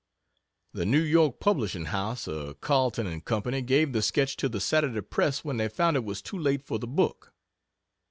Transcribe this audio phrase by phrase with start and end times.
[0.73, 3.39] The New York publishing house of Carleton & Co.
[3.61, 6.79] gave the sketch to the Saturday Press when they found it was too late for
[6.79, 7.31] the book.